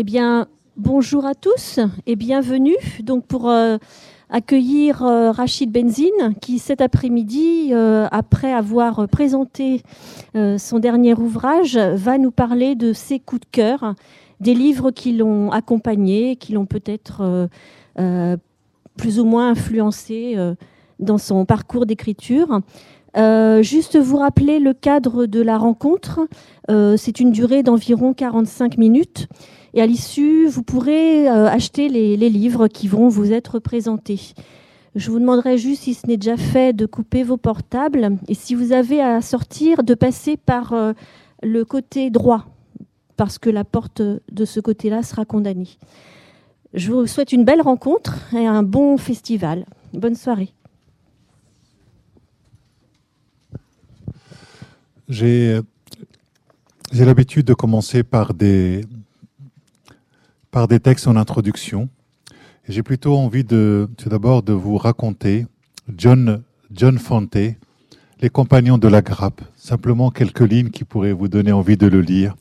[0.00, 0.46] Eh bien,
[0.78, 3.76] bonjour à tous et bienvenue donc pour euh,
[4.30, 9.82] accueillir euh, Rachid Benzine qui cet après-midi, euh, après avoir présenté
[10.32, 13.94] son dernier ouvrage, va nous parler de ses coups de cœur,
[14.40, 17.50] des livres qui l'ont accompagné, qui l'ont peut-être
[18.96, 20.34] plus ou moins influencé
[20.98, 22.62] dans son parcours d'écriture.
[23.60, 26.20] juste vous rappeler le cadre de la rencontre.
[26.70, 29.28] c'est une durée d'environ 45 minutes.
[29.74, 34.34] Et à l'issue, vous pourrez euh, acheter les, livres qui vont vous être présentés.
[34.96, 38.54] Je vous demanderai juste, si ce n'est déjà fait, de couper vos portables et si
[38.54, 40.92] vous avez à sortir, de passer par euh,
[41.42, 42.46] le côté droit,
[43.16, 45.68] parce que la porte de ce côté-là sera condamnée.
[46.74, 49.66] Je vous souhaite une belle rencontre et un bon festival.
[49.92, 50.52] Bonne soirée.
[55.08, 55.62] J'ai
[56.92, 58.82] l'habitude de commencer par des,
[60.50, 61.88] par des textes en introduction.
[62.68, 65.46] J'ai plutôt envie de, tout d'abord, de vous raconter
[65.96, 67.36] John, John Fante,
[68.20, 69.40] Les Compagnons de la Grappe.
[69.56, 72.34] Simplement quelques lignes qui pourraient vous donner envie de le lire.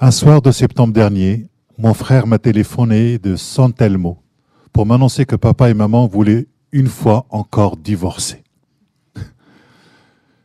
[0.00, 1.46] Un soir de septembre dernier,
[1.78, 4.18] mon frère m'a téléphoné de San Telmo
[4.72, 8.42] pour m'annoncer que papa et maman voulaient une fois encore divorcer.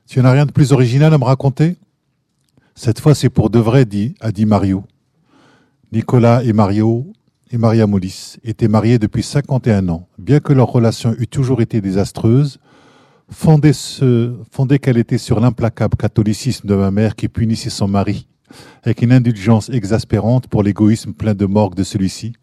[0.08, 1.78] tu n'as rien de plus original à me raconter?
[2.75, 4.84] Cette fois, c'est pour de vrai, dit, a dit Mario.
[5.92, 7.14] Nicolas et Mario
[7.52, 10.08] et Maria Moulis étaient mariés depuis 51 ans.
[10.18, 12.60] Bien que leur relation eût toujours été désastreuse,
[13.32, 13.72] fondée,
[14.82, 18.28] qu'elle était sur l'implacable catholicisme de ma mère qui punissait son mari
[18.84, 22.34] avec une indulgence exaspérante pour l'égoïsme plein de morgue de celui-ci,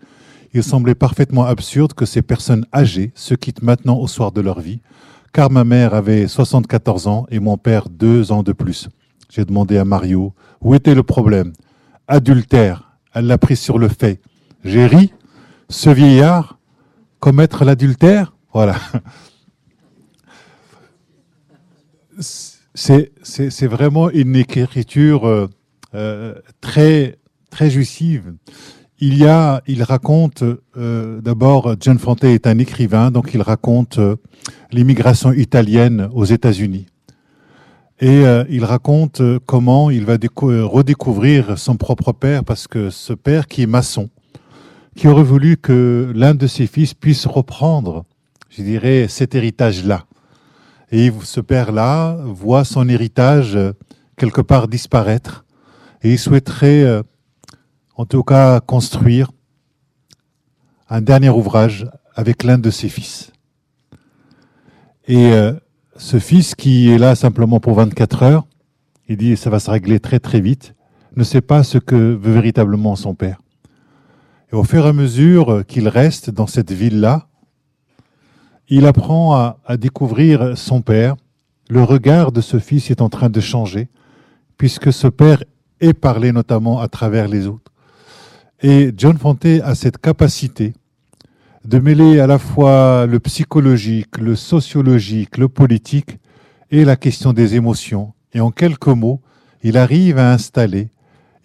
[0.53, 4.61] il semblait parfaitement absurde que ces personnes âgées se quittent maintenant au soir de leur
[4.61, 4.81] vie,
[5.33, 8.89] car ma mère avait 74 ans et mon père deux ans de plus.
[9.31, 11.53] J'ai demandé à Mario où était le problème?
[12.07, 14.21] Adultère, elle l'a pris sur le fait.
[14.65, 15.13] J'ai ri,
[15.69, 16.59] ce vieillard,
[17.21, 18.77] commettre l'adultère, voilà.
[22.75, 25.49] C'est vraiment une écriture euh,
[25.95, 27.19] euh, très
[27.51, 28.35] très jouissive.
[28.99, 30.45] Il y a, il raconte
[30.77, 33.99] euh, d'abord, John Fante est un écrivain, donc il raconte
[34.73, 36.87] l'immigration italienne aux États-Unis.
[38.01, 42.91] Et euh, il raconte euh, comment il va euh, redécouvrir son propre père, parce que
[42.91, 44.11] ce père qui est maçon,
[44.97, 48.05] qui aurait voulu que l'un de ses fils puisse reprendre,
[48.51, 50.07] je dirais, cet héritage-là.
[50.91, 53.59] Et ce père-là voit son héritage
[54.17, 55.45] quelque part disparaître,
[56.03, 57.03] et il souhaiterait,
[57.97, 59.31] en tout cas, construire
[60.89, 63.33] un dernier ouvrage avec l'un de ses fils.
[65.09, 65.33] Et
[65.97, 68.47] ce fils qui est là simplement pour 24 heures,
[69.09, 70.75] il dit ça va se régler très très vite,
[71.17, 73.41] ne sait pas ce que veut véritablement son père.
[74.53, 77.29] Et au fur et à mesure qu'il reste dans cette ville-là,
[78.69, 81.17] il apprend à, découvrir son père.
[81.69, 83.89] Le regard de ce fils est en train de changer,
[84.57, 85.43] puisque ce père
[85.81, 87.73] est parlé notamment à travers les autres.
[88.63, 90.73] Et John Fante a cette capacité
[91.65, 96.19] de mêler à la fois le psychologique, le sociologique, le politique
[96.71, 98.13] et la question des émotions.
[98.35, 99.21] Et en quelques mots,
[99.63, 100.91] il arrive à installer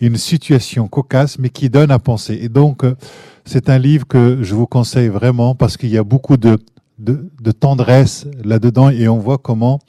[0.01, 2.37] une situation cocasse, mais qui donne à penser.
[2.41, 2.95] Et donc, euh,
[3.45, 6.57] c'est un livre que je vous conseille vraiment parce qu'il y a beaucoup de,
[6.99, 9.79] de, tendresse là-dedans et on voit comment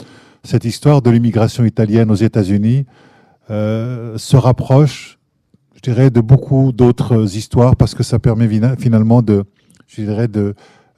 [0.42, 2.86] cette histoire de l'immigration italienne aux États-Unis
[3.50, 5.18] euh, se rapproche,
[5.74, 8.48] je dirais, de beaucoup d'autres histoires parce que ça permet
[8.78, 9.44] finalement de,
[9.90, 10.28] je dirais,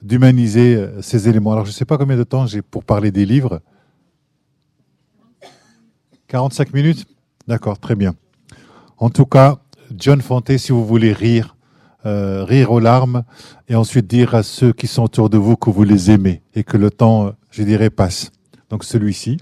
[0.01, 1.53] d'humaniser euh, ces éléments.
[1.53, 3.61] Alors, je ne sais pas combien de temps j'ai pour parler des livres.
[6.27, 7.05] 45 minutes?
[7.47, 8.15] D'accord, très bien.
[8.97, 9.57] En tout cas,
[9.97, 11.55] John Fante, si vous voulez rire,
[12.05, 13.23] euh, rire aux larmes,
[13.67, 16.63] et ensuite dire à ceux qui sont autour de vous que vous les aimez et
[16.63, 18.31] que le temps, euh, je dirais, passe.
[18.69, 19.37] Donc celui-ci.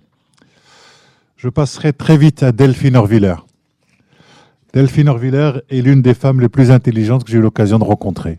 [1.35, 3.35] Je passerai très vite à Delphine Orviller.
[4.73, 8.37] Delphine Orviller est l'une des femmes les plus intelligentes que j'ai eu l'occasion de rencontrer.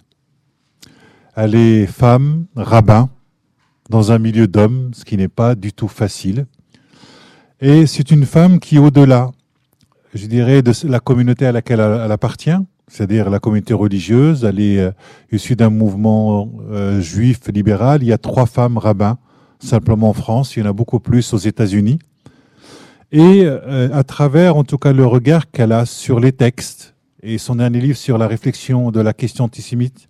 [1.34, 3.08] Elle est femme, rabbin,
[3.88, 6.46] dans un milieu d'hommes, ce qui n'est pas du tout facile.
[7.60, 9.30] Et c'est une femme qui, au-delà,
[10.12, 14.78] je dirais, de la communauté à laquelle elle, appartient, c'est-à-dire la communauté religieuse, elle est
[14.78, 14.90] euh,
[15.30, 18.02] issue d'un mouvement euh, juif libéral.
[18.02, 19.16] Il y a trois femmes rabbins,
[19.58, 21.98] simplement en France, il y en a beaucoup plus aux États-Unis.
[23.10, 27.38] Et euh, à travers, en tout cas, le regard qu'elle a sur les textes et
[27.38, 30.08] son dernier livre sur la réflexion de la question antisémite,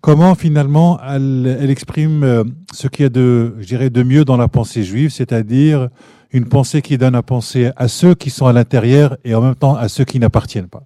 [0.00, 4.48] comment finalement elle, exprime euh, ce qu'il y a de, je de mieux dans la
[4.48, 5.88] pensée juive, c'est-à-dire
[6.32, 9.56] une pensée qui donne à penser à ceux qui sont à l'intérieur et en même
[9.56, 10.84] temps à ceux qui n'appartiennent pas.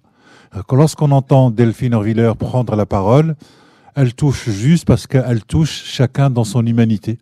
[0.71, 3.35] lorsqu'on entend Delphine Orviller prendre la parole,
[3.95, 7.19] elle touche juste parce qu'elle touche chacun dans son humanité.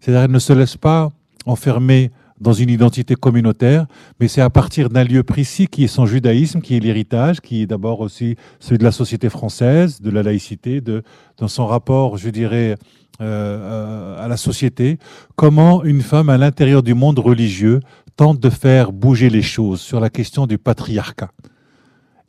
[0.00, 1.10] C'est-à-dire qu'elle ne se laisse pas
[1.46, 2.10] enfermer
[2.42, 3.86] dans une identité communautaire,
[4.20, 7.62] mais c'est à partir d'un lieu précis qui est son judaïsme, qui est l'héritage, qui
[7.62, 11.02] est d'abord aussi celui de la société française, de la laïcité, de,
[11.38, 12.76] dans son rapport, je dirais,
[13.20, 14.98] euh, à la société,
[15.36, 17.80] comment une femme à l'intérieur du monde religieux
[18.16, 21.30] tente de faire bouger les choses sur la question du patriarcat.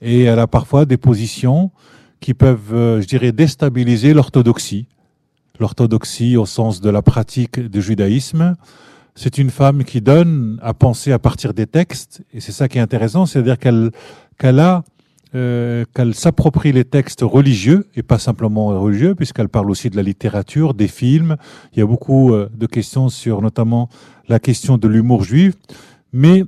[0.02, 1.72] Et elle a parfois des positions
[2.20, 4.88] qui peuvent, euh, je dirais, déstabiliser l'orthodoxie.
[5.60, 8.56] L'orthodoxie au sens de la pratique du judaïsme.
[9.16, 12.78] C'est une femme qui donne à penser à partir des textes, et c'est ça qui
[12.80, 13.92] est intéressant, c'est-à-dire qu'elle
[14.40, 14.84] qu'elle a
[15.36, 20.04] euh, qu'elle s'approprie les textes religieux et pas simplement religieux, puisqu'elle parle aussi de la
[20.04, 21.38] littérature, des films.
[21.74, 23.90] Il y a beaucoup euh, de questions sur notamment
[24.30, 25.56] la question de l'humour juif,
[26.12, 26.44] mais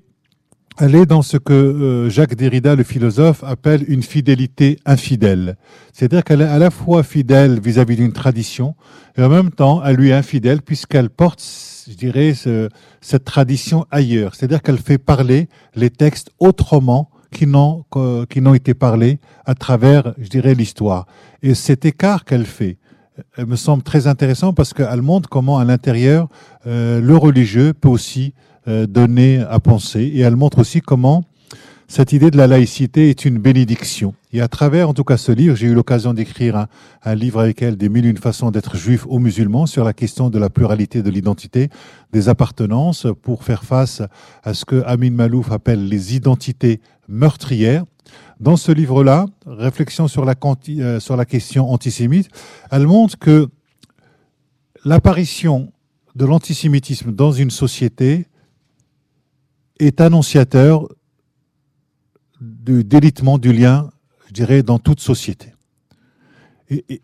[0.78, 5.58] elle est dans ce que euh, Jacques Derrida, le philosophe, appelle une fidélité infidèle.
[5.94, 8.76] C'est-à-dire qu'elle est à la fois fidèle vis-à-vis d'une tradition,
[9.18, 11.42] et en même temps, elle lui est infidèle puisqu'elle porte,
[11.88, 12.34] je dirais,
[13.02, 14.36] cette tradition ailleurs.
[14.36, 17.86] C'est-à-dire qu'elle fait parler les textes autrement qui n'ont,
[18.30, 21.06] qui n'ont été parlés à travers, je dirais, l'histoire.
[21.42, 22.78] Et cet écart qu'elle fait,
[23.38, 26.28] elle me semble très intéressant parce qu'elle montre comment à l'intérieur,
[26.68, 30.02] euh, le religieux peut aussi euh, donner à penser.
[30.02, 31.24] Et elle montre aussi comment
[31.88, 34.16] cette idée de la laïcité est une bénédiction.
[34.34, 36.66] Et à travers, en tout cas, ce livre, j'ai eu l'occasion d'écrire
[37.04, 40.32] un, livre avec elle, des mille une façons d'être juif ou musulman, sur la question
[40.32, 41.70] de la pluralité de l'identité,
[42.12, 44.02] des appartenances, pour faire face
[44.44, 47.86] à ce que Amin Malouf appelle les identités meurtrières.
[48.40, 50.34] Dans ce livre-là, Réflexion sur la,
[50.70, 52.30] euh, sur la question antisémite,
[52.72, 53.48] elle montre que
[54.84, 55.72] l'apparition
[56.16, 58.26] de l'antisémitisme dans une société
[59.80, 60.88] est annonciateur
[62.42, 63.90] du délitement du lien,
[64.28, 65.54] je dirais, dans toute société.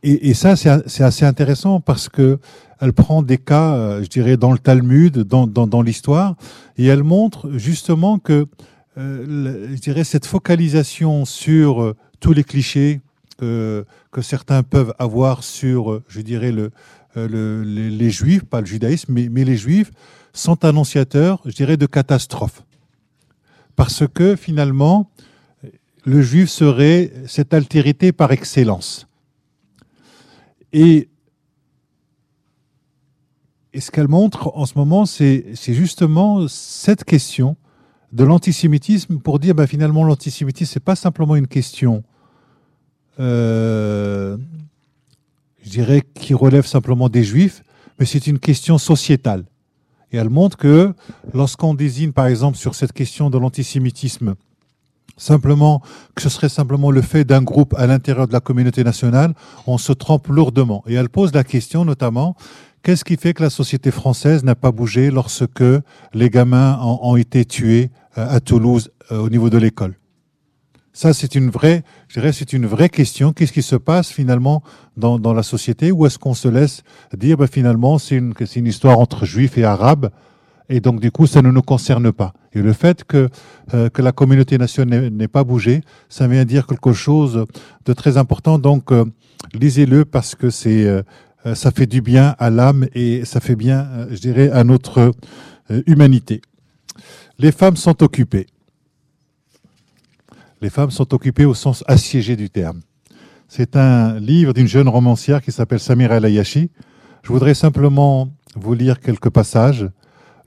[0.03, 2.39] Et, ça, c'est assez intéressant parce que
[2.79, 6.35] elle prend des cas, euh, je dirais, dans le Talmud, dans, dans, l'histoire,
[6.77, 8.47] et elle montre justement que,
[8.97, 13.01] euh, je dirais, cette focalisation sur euh, tous les clichés
[13.41, 16.71] que certains peuvent avoir sur, je dirais, le,
[17.15, 19.91] les, juifs, pas le judaïsme, mais, mais les juifs,
[20.33, 22.63] sont annonciateurs, je dirais, de catastrophes.
[23.75, 25.09] Parce que finalement,
[26.05, 29.07] le juif serait cette altérité par excellence.
[30.73, 31.09] Et,
[33.77, 37.55] ce qu'elle montre en ce moment, c'est justement cette question
[38.11, 42.03] de l'antisémitisme pour dire ben, finalement l'antisémitisme, ce n'est pas simplement une question,
[43.21, 44.37] euh,
[45.63, 47.63] je dirais, qui relève simplement des juifs,
[47.99, 49.45] mais c'est une question sociétale.
[50.11, 50.93] Et elle montre que
[51.33, 54.35] lorsqu'on désigne, par exemple, sur cette question de l'antisémitisme,
[55.17, 55.81] simplement
[56.15, 59.33] que ce serait simplement le fait d'un groupe à l'intérieur de la communauté nationale,
[59.67, 60.83] on se trompe lourdement.
[60.87, 62.35] Et elle pose la question notamment,
[62.83, 65.63] qu'est-ce qui fait que la société française n'a pas bougé lorsque
[66.13, 70.00] les gamins ont, été tués euh, à Toulouse euh, au niveau de l'école?
[70.93, 73.31] Ça, c'est une vraie, je dirais, c'est une vraie question.
[73.31, 74.61] Qu'est-ce qui se passe finalement
[74.97, 75.91] dans, la société?
[75.91, 76.83] Ou est-ce qu'on se laisse
[77.15, 80.11] dire, ben, finalement, c'est une, c'est une histoire entre juifs et arabes,
[80.67, 82.33] et donc du coup, ça ne nous concerne pas.
[82.53, 83.29] Et le fait que,
[83.73, 87.45] euh, que la communauté nationale n'ait pas bougé, ça vient dire quelque chose
[87.85, 88.57] de très important.
[88.57, 89.05] Donc, euh,
[89.53, 91.03] lisez-le parce que c'est, euh,
[91.55, 95.11] ça fait du bien à l'âme et ça fait bien, je dirais, à notre
[95.87, 96.41] humanité.
[97.39, 98.45] Les femmes sont occupées.
[100.61, 102.81] Les femmes sont occupées au sens assiégé du terme.
[103.47, 106.69] C'est un livre d'une jeune romancière qui s'appelle Samira Layashi.
[107.23, 109.89] Je voudrais simplement vous lire quelques passages.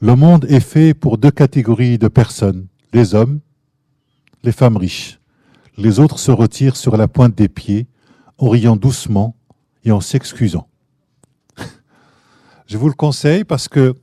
[0.01, 3.41] Le monde est fait pour deux catégories de personnes, les hommes,
[4.45, 5.19] les femmes riches.
[5.77, 7.89] Les autres se retirent sur la pointe des pieds,
[8.39, 9.37] en riant doucement
[9.85, 10.69] et en s'excusant.
[12.67, 13.95] Je vous le conseille parce que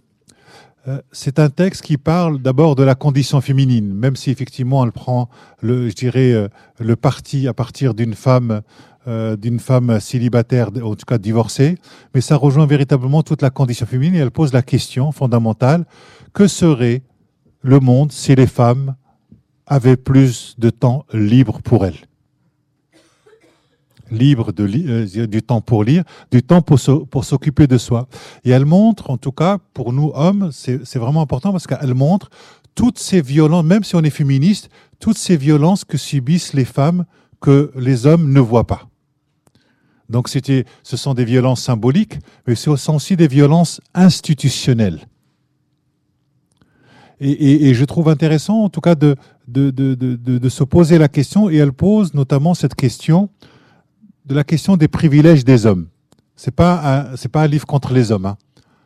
[1.12, 5.30] c'est un texte qui parle d'abord de la condition féminine, même si effectivement elle prend,
[5.62, 6.48] le, je dirais, euh,
[6.80, 8.62] le parti à partir d'une femme,
[9.08, 11.78] euh, d'une femme célibataire, en tout cas divorcée,
[12.16, 15.86] mais ça rejoint véritablement toute la condition féminine et elle pose la question fondamentale.
[16.34, 17.04] Que serait
[17.62, 18.96] le monde si les femmes
[19.68, 22.11] avaient plus de temps libre pour elles?
[24.12, 28.08] Libre euh, du temps pour lire, du temps pour, s'occuper de soi.
[28.44, 32.30] Et elle montre, en tout cas, pour nous hommes, c'est vraiment important parce qu'elle montre
[32.76, 37.06] toutes ces violences, même si on est féministe, toutes ces violences que subissent les femmes
[37.40, 38.88] que les hommes ne voient pas.
[40.10, 45.08] Donc c'était, ce sont des violences symboliques, mais ce sont aussi des violences institutionnelles.
[47.24, 49.16] Et, et, je trouve intéressant, en tout cas, de,
[49.48, 53.30] de, de, de se poser la question, et elle pose notamment cette question
[54.26, 55.88] de la question des privilèges des hommes.
[56.36, 58.26] C'est pas c'est pas un livre contre les hommes.
[58.26, 58.38] Hein.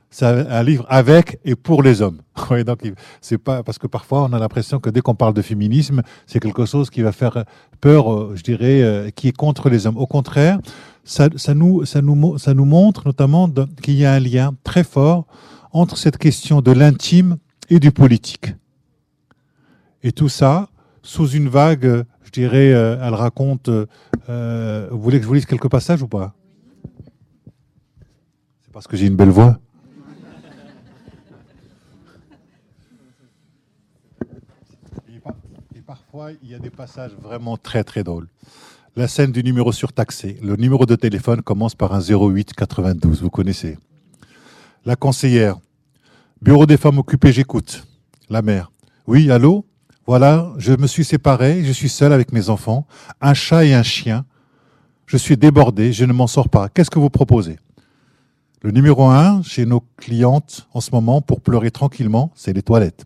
[0.10, 2.22] C'est un livre avec et pour les hommes.
[2.65, 2.80] donc
[3.22, 6.39] c'est pas parce que parfois on a l'impression que dès qu'on parle de féminisme, c'est
[6.39, 7.44] quelque chose qui va faire
[7.82, 9.98] peur, euh, je dirais, euh, qui est contre les hommes.
[9.98, 10.60] Au contraire,
[11.04, 13.50] ça, nous ça nous ça nous montre notamment
[13.82, 15.27] qu'il y a un lien très fort
[15.74, 17.38] entre cette question de l'intime
[17.70, 18.56] et du politique.
[20.01, 20.70] Et tout ça
[21.04, 22.04] sous une vague, je
[22.42, 23.70] dirais, euh, elle raconte.
[23.70, 26.34] vous voulez que je vous lise quelques passages ou pas?
[28.62, 29.60] C'est parce que j'ai une belle voix.
[36.42, 38.27] il y a des passages vraiment très très drôles.
[38.96, 40.38] La scène du numéro surtaxé.
[40.42, 43.77] Le numéro de téléphone commence par un 08 92, vous connaissez.
[44.86, 45.58] La conseillère.
[46.42, 47.86] Bureau des femmes occupées, j'écoute.
[48.30, 48.72] La mère.
[49.08, 49.65] Oui, allô?
[50.07, 52.85] Voilà, je me suis séparé, je suis seul avec mes enfants,
[53.21, 54.24] un chat et un chien.
[55.07, 56.69] Je suis débordé, je ne m'en sors pas.
[56.69, 57.57] Qu'est-ce que vous proposez?
[58.62, 63.05] Le numéro 1 chez nos clientes en ce moment pour pleurer tranquillement, c'est les toilettes.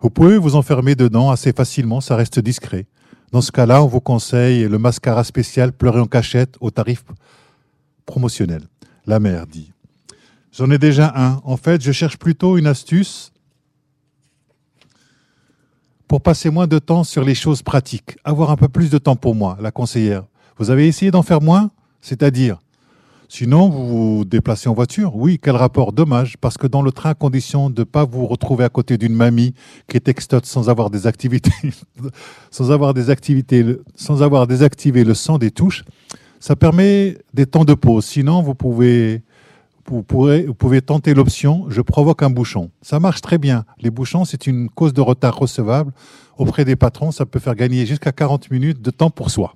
[0.00, 2.86] Vous pouvez vous enfermer dedans assez facilement, ça reste discret.
[3.30, 7.04] Dans ce cas-là, on vous conseille le mascara spécial pleurer en cachette au tarif
[8.06, 8.62] promotionnel.
[9.06, 9.72] La mère dit.
[10.52, 11.40] J'en ai déjà un.
[11.44, 13.31] En fait, je cherche plutôt une astuce
[16.12, 19.16] pour passer moins de temps sur les choses pratiques, avoir un peu plus de temps
[19.16, 20.24] pour moi, la conseillère.
[20.58, 21.70] Vous avez essayé d'en faire moins
[22.02, 22.58] C'est-à-dire
[23.30, 25.16] Sinon, vous vous déplacez en voiture.
[25.16, 28.26] Oui, quel rapport Dommage, parce que dans le train, à condition de ne pas vous
[28.26, 29.54] retrouver à côté d'une mamie
[29.88, 31.50] qui est textote sans avoir des activités,
[32.50, 33.64] sans avoir des activités,
[33.94, 35.82] sans avoir désactivé le son des touches,
[36.40, 38.04] ça permet des temps de pause.
[38.04, 39.22] Sinon, vous pouvez,
[39.86, 42.70] vous pouvez tenter l'option je provoque un bouchon.
[42.82, 43.64] Ça marche très bien.
[43.80, 45.92] Les bouchons, c'est une cause de retard recevable
[46.38, 47.10] auprès des patrons.
[47.10, 49.54] Ça peut faire gagner jusqu'à 40 minutes de temps pour soi.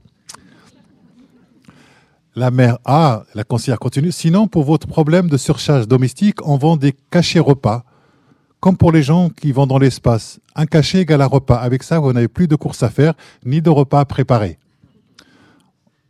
[2.34, 4.12] La mère A, la conseillère continue.
[4.12, 7.84] Sinon, pour votre problème de surcharge domestique, on vend des cachets repas.
[8.60, 10.40] Comme pour les gens qui vont dans l'espace.
[10.54, 11.56] Un cachet égale un repas.
[11.56, 13.14] Avec ça, vous n'avez plus de courses à faire,
[13.44, 14.58] ni de repas à préparer.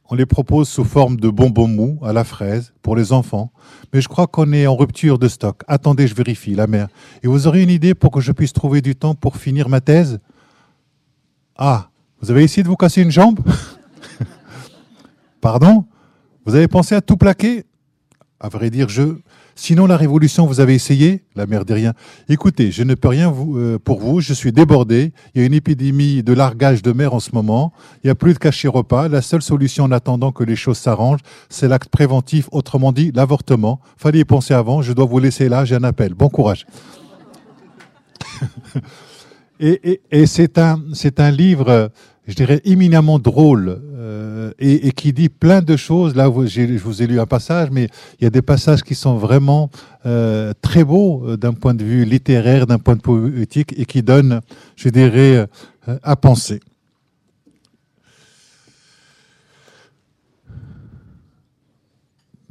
[0.08, 3.50] On les propose sous forme de bonbons mous à la fraise pour les enfants.
[3.92, 5.62] Mais je crois qu'on est en rupture de stock.
[5.66, 6.88] Attendez, je vérifie, la mère.
[7.22, 9.80] Et vous aurez une idée pour que je puisse trouver du temps pour finir ma
[9.80, 10.20] thèse?
[11.56, 13.40] Ah, vous avez essayé de vous casser une jambe?
[15.40, 15.84] Pardon?
[16.44, 17.64] Vous avez pensé à tout plaquer?
[18.38, 19.18] À vrai dire, je.
[19.58, 21.94] Sinon, la révolution, vous avez essayé La mère dit rien.
[22.28, 25.12] Écoutez, je ne peux rien euh, pour vous, je suis débordé.
[25.34, 27.72] Il y a une épidémie de largage de mer en ce moment.
[28.04, 29.08] Il n'y a plus de cachet repas.
[29.08, 33.80] La seule solution en attendant que les choses s'arrangent, c'est l'acte préventif, autrement dit, l'avortement.
[33.96, 34.82] Fallait y penser avant.
[34.82, 36.12] Je dois vous laisser là, j'ai un appel.
[36.12, 36.66] Bon courage.
[39.58, 41.90] et, c'est un livre
[42.26, 46.16] je dirais, éminemment drôle euh, et, qui dit plein de choses.
[46.16, 49.16] Là, je vous ai lu un passage, mais il y a des passages qui sont
[49.16, 49.70] vraiment
[50.06, 53.84] euh, très beaux euh, d'un point de vue littéraire, d'un point de vue poétique, et
[53.84, 54.40] qui donnent,
[54.74, 55.46] je dirais,
[56.02, 56.60] à penser.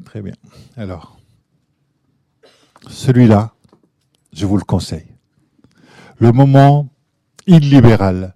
[0.05, 0.36] Très bien.
[0.77, 1.17] Alors,
[2.89, 3.51] celui-là,
[4.32, 5.08] je vous le conseille.
[6.20, 6.88] Le moment
[7.46, 8.36] illibéral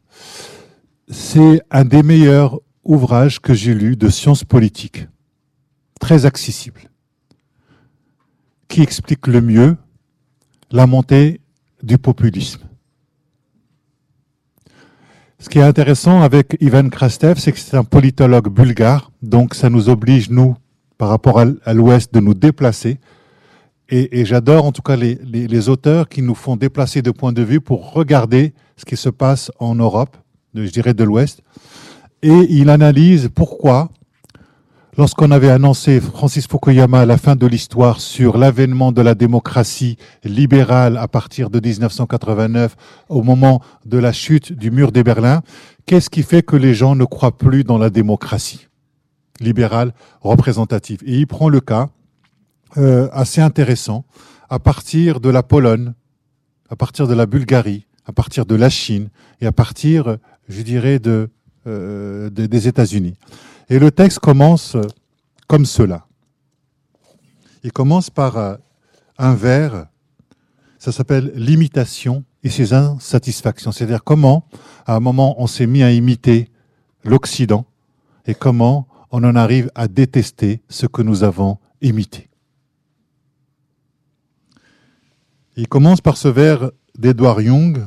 [1.10, 5.08] c'est un des meilleurs ouvrages que j'ai lus de sciences politiques,
[6.00, 6.82] très accessible,
[8.68, 9.76] qui explique le mieux
[10.72, 11.42] la montée
[11.82, 12.62] du populisme.
[15.40, 19.70] Ce qui est intéressant avec Ivan Krastev, c'est que c'est un politologue bulgare, donc ça
[19.70, 20.56] nous oblige, nous,
[20.98, 23.00] par rapport à l'Ouest, de nous déplacer.
[23.92, 27.42] Et, j'adore en tout cas les, les auteurs qui nous font déplacer de point de
[27.42, 30.16] vue pour regarder ce qui se passe en Europe
[30.56, 31.42] je dirais de l'Ouest,
[32.22, 33.90] et il analyse pourquoi,
[34.98, 39.98] lorsqu'on avait annoncé Francis Fukuyama à la fin de l'histoire sur l'avènement de la démocratie
[40.26, 42.76] libérale à partir de 1989,
[43.08, 45.42] au moment de la chute du mur des Berlins,
[45.86, 48.68] qu'est-ce qui fait que les gens ne croient plus dans la démocratie
[49.40, 51.00] libérale représentative?
[51.06, 51.90] Et il prend le cas
[52.78, 54.04] euh, assez intéressant
[54.50, 55.94] à partir de la Pologne,
[56.70, 60.18] à partir de la Bulgarie, à partir de la Chine et à partir
[60.50, 61.30] je dirais, de,
[61.68, 63.16] euh, des États-Unis.
[63.70, 64.76] Et le texte commence
[65.48, 66.06] comme cela.
[67.64, 68.56] Il commence par euh,
[69.18, 69.88] un vers,
[70.78, 73.72] ça s'appelle l'imitation et ses insatisfactions.
[73.72, 74.48] C'est-à-dire comment,
[74.86, 76.50] à un moment, on s'est mis à imiter
[77.04, 77.66] l'Occident
[78.26, 82.30] et comment on en arrive à détester ce que nous avons imité.
[85.56, 87.86] Il commence par ce vers d'Edward Young,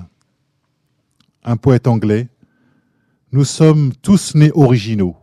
[1.44, 2.28] un poète anglais.
[3.34, 5.16] Nous sommes tous nés originaux.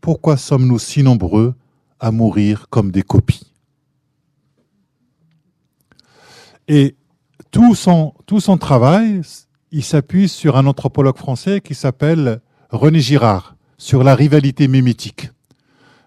[0.00, 1.54] Pourquoi sommes-nous si nombreux
[2.00, 3.52] à mourir comme des copies?
[6.66, 6.96] Et
[7.52, 8.12] tout son,
[8.58, 9.20] travail,
[9.70, 15.30] il s'appuie sur un anthropologue français qui s'appelle René Girard, sur la rivalité mimétique.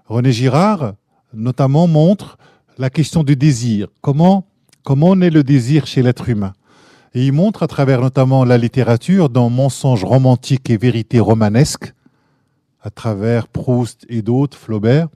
[0.07, 0.95] René Girard,
[1.33, 2.37] notamment, montre
[2.77, 3.87] la question du désir.
[4.01, 4.45] Comment,
[4.83, 6.51] comment naît le désir chez l'être humain?
[7.13, 11.93] Et il montre à travers notamment la littérature, dans Mensonges romantiques et vérités romanesques,
[12.81, 15.07] à travers Proust et d'autres, Flaubert,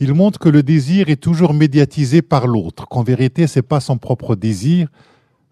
[0.00, 3.80] il montre que le désir est toujours médiatisé par l'autre, qu'en vérité, ce n'est pas
[3.80, 4.88] son propre désir,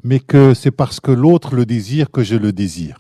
[0.05, 2.99] mais que c'est parce que l'autre le désire que je le désire.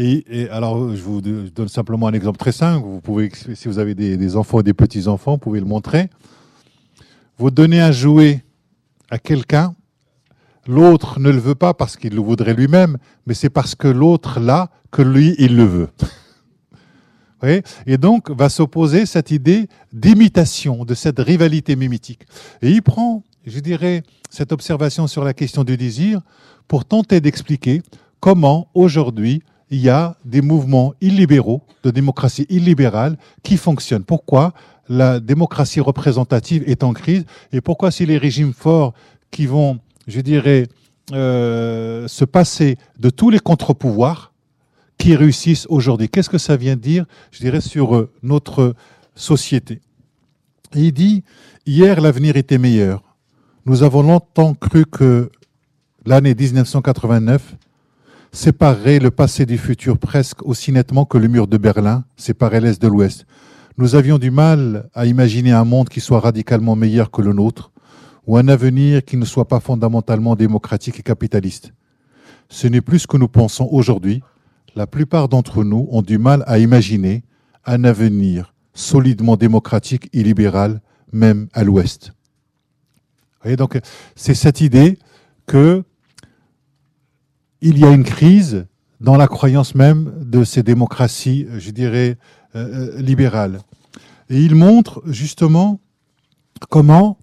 [0.00, 2.86] Et, alors, je vous donne simplement un exemple très simple.
[2.86, 6.08] Vous pouvez, si vous avez des, enfants ou des petits-enfants, vous pouvez le montrer.
[7.36, 8.44] Vous donnez un jouet
[9.10, 9.74] à quelqu'un,
[10.68, 14.38] l'autre ne le veut pas parce qu'il le voudrait lui-même, mais c'est parce que l'autre
[14.38, 15.88] l'a que lui, il le veut.
[17.86, 22.22] Et donc va s'opposer cette idée d'imitation, de cette rivalité mimétique.
[22.62, 26.20] Et il prend, je dirais, cette observation sur la question du désir
[26.66, 27.82] pour tenter d'expliquer
[28.20, 34.04] comment aujourd'hui il y a des mouvements illibéraux, de démocratie illibérale, qui fonctionnent.
[34.04, 34.52] Pourquoi
[34.88, 38.94] la démocratie représentative est en crise et pourquoi si les régimes forts
[39.30, 40.66] qui vont, je dirais,
[41.12, 44.32] euh, se passer de tous les contre-pouvoirs,
[44.98, 46.08] qui réussissent aujourd'hui.
[46.08, 48.74] Qu'est-ce que ça vient dire, je dirais, sur euh, notre
[49.14, 49.80] société?
[50.74, 51.22] Il dit,
[51.66, 53.02] hier l'avenir était meilleur.
[53.64, 55.30] Nous avons longtemps cru que
[56.04, 57.54] l'année 1989
[58.32, 62.82] séparerait le passé du futur presque aussi nettement que le mur de Berlin séparait l'Est
[62.82, 63.24] de l'Ouest.
[63.78, 67.70] Nous avions du mal à imaginer un monde qui soit radicalement meilleur que le nôtre,
[68.26, 71.72] ou un avenir qui ne soit pas fondamentalement démocratique et capitaliste.
[72.48, 74.22] Ce n'est plus ce que nous pensons aujourd'hui,
[74.74, 77.24] la plupart d'entre nous ont du mal à imaginer
[77.64, 80.80] un avenir solidement démocratique et libéral,
[81.12, 82.12] même à l'Ouest.
[83.56, 83.80] donc,
[84.14, 84.98] c'est cette idée
[85.46, 85.82] que
[87.60, 88.66] il y a une crise
[89.00, 92.18] dans la croyance même de ces démocraties, je dirais,
[92.54, 93.60] euh, euh, libérales.
[94.30, 95.80] Et il montre justement
[96.68, 97.18] comment,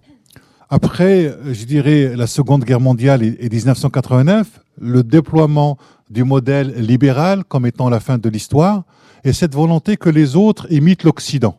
[0.68, 5.78] après, je dirais, la Seconde Guerre mondiale et 1989, le déploiement
[6.10, 8.84] du modèle libéral comme étant la fin de l'histoire,
[9.24, 11.58] et cette volonté que les autres imitent l'Occident.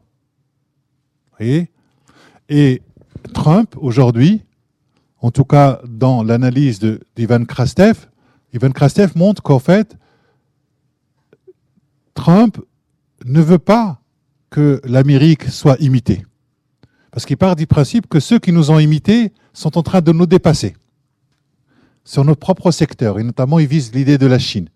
[1.39, 2.81] Et
[3.33, 4.43] Trump, aujourd'hui,
[5.21, 6.79] en tout cas dans l'analyse
[7.15, 8.07] d'Ivan Krastev,
[8.53, 9.95] Ivan Krastev montre qu'en fait,
[12.13, 12.57] Trump
[13.25, 13.99] ne veut pas
[14.49, 16.25] que l'Amérique soit imitée.
[17.11, 20.11] Parce qu'il part du principe que ceux qui nous ont imités sont en train de
[20.11, 20.75] nous dépasser
[22.03, 24.69] sur notre propre secteur, et notamment il vise l'idée de la Chine.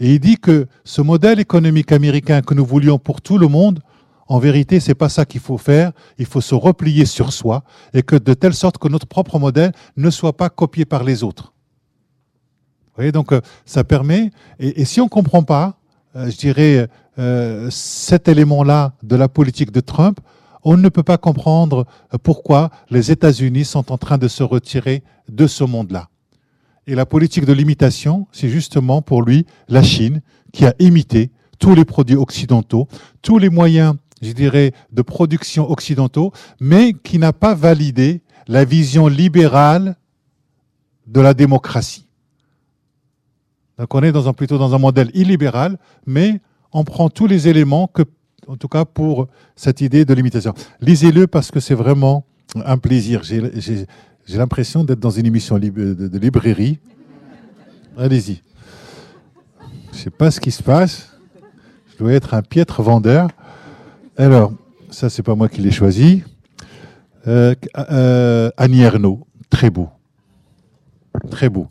[0.00, 3.80] Et il dit que ce modèle économique américain que nous voulions pour tout le monde,
[4.26, 5.92] en vérité, c'est pas ça qu'il faut faire.
[6.18, 9.72] Il faut se replier sur soi et que de telle sorte que notre propre modèle
[9.96, 11.52] ne soit pas copié par les autres.
[12.86, 14.30] Vous voyez, donc euh, ça permet.
[14.58, 15.78] Et, si on ne comprend pas,
[16.16, 20.20] euh, je dirais, euh, cet élément-là de la politique de Trump,
[20.64, 21.86] on ne peut pas comprendre
[22.22, 26.08] pourquoi les États-Unis sont en train de se retirer de ce monde-là.
[26.86, 30.20] Et la politique de l'imitation, c'est justement pour lui la Chine
[30.52, 32.88] qui a imité tous les produits occidentaux,
[33.22, 39.06] tous les moyens, je dirais, de production occidentaux, mais qui n'a pas validé la vision
[39.06, 39.96] libérale
[41.06, 42.06] de la démocratie.
[43.78, 46.40] Donc on est dans un, plutôt dans un modèle illibéral, mais
[46.72, 48.02] on prend tous les éléments que,
[48.48, 50.54] en tout cas pour cette idée de l'imitation.
[50.80, 52.24] Lisez-le parce que c'est vraiment
[52.64, 53.22] un plaisir.
[53.22, 53.86] J'ai
[54.28, 56.78] l'impression d'être dans une émission de librairie.
[57.96, 58.42] Allez-y.
[59.92, 61.16] Je ne sais pas ce qui se passe.
[61.92, 63.28] Je dois être un piètre vendeur.
[64.16, 64.52] Alors,
[64.90, 66.22] ça, c'est pas moi qui l'ai choisi.
[67.26, 67.54] Euh,
[67.90, 69.88] euh, Annie Ernaux, très beau.
[71.30, 71.68] Très beau.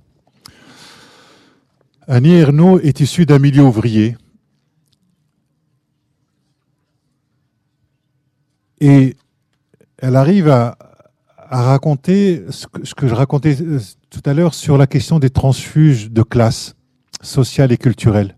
[2.07, 4.17] Annie Ernaux est issue d'un milieu ouvrier.
[8.83, 9.15] Et
[9.97, 10.77] elle arrive à,
[11.49, 16.21] raconter ce que, je racontais euh, tout à l'heure sur la question des transfuges de
[16.21, 16.75] classe
[17.21, 18.35] sociale et culturelle.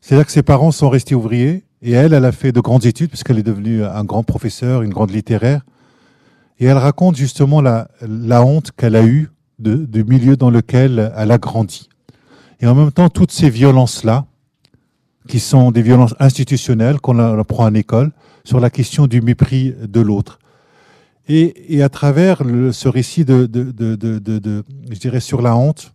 [0.00, 3.10] C'est-à-dire que ses parents sont restés ouvriers et elle, elle a fait de grandes études
[3.10, 5.60] puisqu'elle est devenue un grand professeur, une grande littéraire.
[6.58, 7.88] Et elle raconte justement la,
[8.42, 9.28] honte qu'elle a eue
[9.58, 11.90] du milieu dans lequel elle a grandi.
[12.60, 14.24] Et en même temps, toutes ces violences-là,
[15.28, 18.12] qui sont des violences institutionnelles qu'on apprend à l'école,
[18.44, 20.38] sur la question du mépris de l'autre.
[21.26, 25.94] Et, à travers ce récit de, je dirais, sur la honte,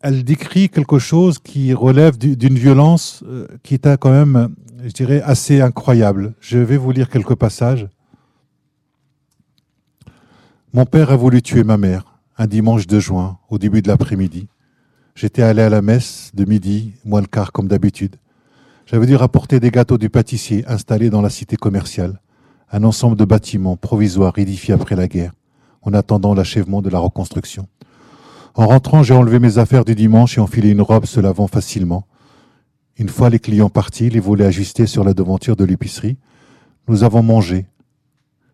[0.00, 4.54] elle décrit quelque chose qui relève d'une violence euh, qui est quand même,
[4.84, 6.34] je dirais, assez incroyable.
[6.40, 7.88] Je vais vous lire quelques passages.
[10.74, 14.48] Mon père a voulu tuer ma mère un dimanche de juin, au début de l'après-midi.
[15.14, 18.16] J'étais allé à la messe de midi, moins le quart comme d'habitude.
[18.86, 22.20] J'avais dû rapporter des gâteaux du pâtissier installés dans la cité commerciale,
[22.70, 25.32] un ensemble de bâtiments provisoires édifiés après la guerre,
[25.80, 27.66] en attendant l'achèvement de la reconstruction.
[28.54, 32.06] En rentrant, j'ai enlevé mes affaires du dimanche et enfilé une robe se lavant facilement.
[32.98, 36.18] Une fois les clients partis, les volets ajustés sur la devanture de l'épicerie,
[36.86, 37.66] nous avons mangé,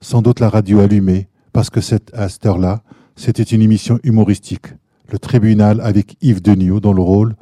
[0.01, 2.83] sans doute la radio allumée, parce que cette, à cette heure-là,
[3.17, 4.69] c'était une émission humoristique.
[5.11, 7.35] Le tribunal avec Yves Deniau dans le rôle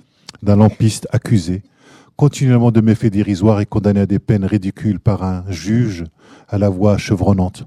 [0.42, 1.62] d'un lampiste accusé,
[2.18, 6.02] continuellement de méfaits dérisoires et condamné à des peines ridicules par un juge
[6.48, 7.62] à la voix chevronnante.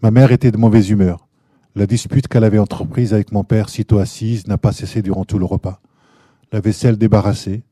[0.00, 1.28] Ma mère était de mauvaise humeur.
[1.74, 5.38] La dispute qu'elle avait entreprise avec mon père, sitôt assise, n'a pas cessé durant tout
[5.38, 5.82] le repas.
[6.52, 7.64] La vaisselle débarrassée,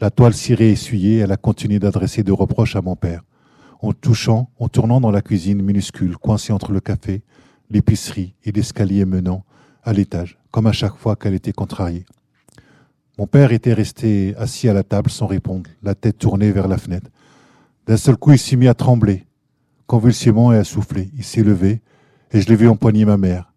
[0.00, 3.22] la toile cirée essuyée, elle a continué d'adresser des reproches à mon père.
[3.82, 7.22] En touchant, en tournant dans la cuisine minuscule, coincée entre le café
[7.68, 9.44] l'épicerie et l'escalier menant
[9.84, 12.06] à l'étage, comme à chaque fois qu'elle était contrariée.
[13.20, 16.78] Mon père était resté assis à la table sans répondre, la tête tournée vers la
[16.78, 17.10] fenêtre.
[17.86, 19.26] D'un seul coup, il s'est mis à trembler,
[19.86, 21.10] convulsivement et à souffler.
[21.18, 21.82] Il s'est levé
[22.32, 23.52] et je l'ai vu empoigner ma mère,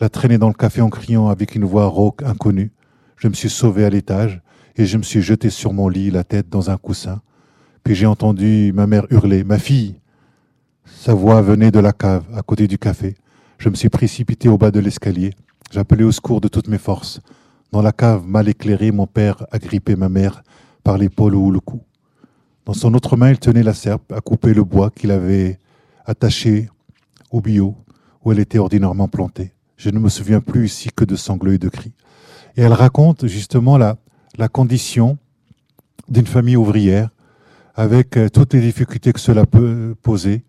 [0.00, 2.70] la traîner dans le café en criant avec une voix rauque inconnue.
[3.16, 4.40] Je me suis sauvé à l'étage
[4.76, 7.22] et je me suis jeté sur mon lit, la tête dans un coussin.
[7.82, 9.96] Puis j'ai entendu ma mère hurler Ma fille
[10.84, 13.16] Sa voix venait de la cave, à côté du café.
[13.58, 15.32] Je me suis précipité au bas de l'escalier.
[15.72, 17.20] J'appelais au secours de toutes mes forces.
[17.72, 20.42] Dans la cave mal éclairée, mon père agrippait ma mère
[20.84, 21.80] par l'épaule ou le cou.
[22.66, 25.58] Dans son autre main, il tenait la serpe à couper le bois qu'il avait
[26.04, 26.68] attaché
[27.30, 27.74] au bio
[28.22, 29.52] où elle était ordinairement plantée.
[29.78, 31.94] Je ne me souviens plus ici que de sanglots et de cris.
[32.56, 33.96] Et elle raconte justement la,
[34.52, 35.16] condition
[36.08, 37.08] d'une famille ouvrière
[37.74, 40.44] avec euh, toutes les difficultés que cela peut poser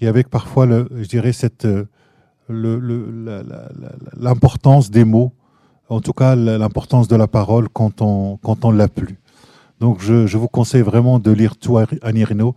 [0.00, 1.86] et avec parfois, je dirais, cette, euh,
[4.16, 5.32] l'importance des mots,
[5.88, 9.18] en tout cas l'importance de la parole quand on, quand on l'a plus.
[9.80, 12.54] Donc je, je, vous conseille vraiment de lire tout Annie Rino.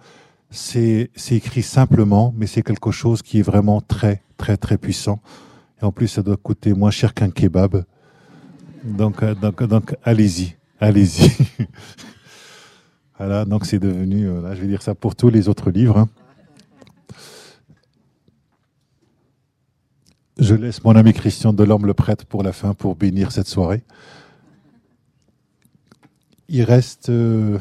[0.49, 5.19] C'est écrit simplement, mais c'est quelque chose qui est vraiment très, très, très puissant.
[5.81, 7.85] Et en plus, ça doit coûter moins cher qu'un kebab.
[8.83, 11.31] Donc, euh, donc, donc allez-y, allez-y.
[13.17, 15.97] voilà, donc c'est devenu, euh, là, je vais dire ça pour tous les autres livres.
[15.99, 16.09] Hein.
[20.41, 23.83] Je laisse mon ami Christian Delorme le prêtre pour la fin, pour bénir cette soirée.
[26.49, 27.59] Il reste euh,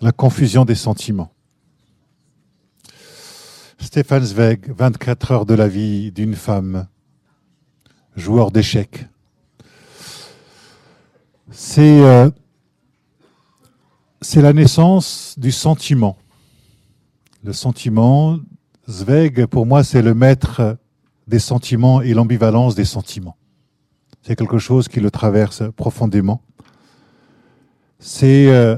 [0.00, 1.32] la confusion des sentiments.
[3.80, 6.86] Stéphane Zweig, 24 heures de la vie d'une femme,
[8.14, 9.08] joueur d'échecs.
[11.50, 12.30] C'est euh,
[14.20, 16.16] c'est la naissance du sentiment.
[17.42, 18.38] Le sentiment,
[18.88, 20.78] Zweig, pour moi, c'est le maître
[21.26, 23.36] des sentiments et l'ambivalence des sentiments.
[24.22, 26.42] C'est quelque chose qui le traverse profondément.
[27.98, 28.76] C'est euh,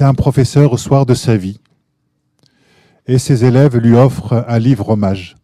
[0.00, 1.60] un professeur au soir de sa vie
[3.06, 5.36] et ses élèves lui offrent un livre hommage.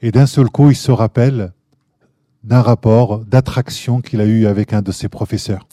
[0.00, 1.52] Et d'un seul coup, il se rappelle
[2.44, 5.66] d'un rapport d'attraction qu'il a eu avec un de ses professeurs.